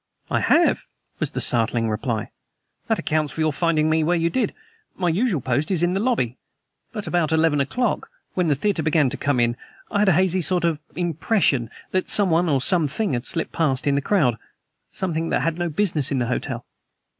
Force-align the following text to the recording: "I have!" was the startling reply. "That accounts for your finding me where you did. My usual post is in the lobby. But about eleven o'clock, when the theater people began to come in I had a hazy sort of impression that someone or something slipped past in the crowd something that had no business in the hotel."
"I 0.31 0.39
have!" 0.39 0.81
was 1.19 1.29
the 1.29 1.41
startling 1.41 1.87
reply. 1.87 2.31
"That 2.87 2.97
accounts 2.97 3.31
for 3.31 3.41
your 3.41 3.53
finding 3.53 3.87
me 3.87 4.03
where 4.03 4.17
you 4.17 4.31
did. 4.31 4.51
My 4.95 5.09
usual 5.09 5.41
post 5.41 5.69
is 5.69 5.83
in 5.83 5.93
the 5.93 5.99
lobby. 5.99 6.37
But 6.91 7.05
about 7.05 7.31
eleven 7.31 7.61
o'clock, 7.61 8.09
when 8.33 8.47
the 8.47 8.55
theater 8.55 8.81
people 8.81 8.85
began 8.85 9.09
to 9.11 9.17
come 9.17 9.39
in 9.39 9.55
I 9.91 9.99
had 9.99 10.09
a 10.09 10.13
hazy 10.13 10.41
sort 10.41 10.63
of 10.65 10.79
impression 10.95 11.69
that 11.91 12.09
someone 12.09 12.49
or 12.49 12.61
something 12.61 13.21
slipped 13.21 13.51
past 13.51 13.85
in 13.85 13.93
the 13.93 14.01
crowd 14.01 14.39
something 14.89 15.29
that 15.29 15.41
had 15.41 15.59
no 15.59 15.69
business 15.69 16.09
in 16.09 16.17
the 16.17 16.25
hotel." 16.25 16.65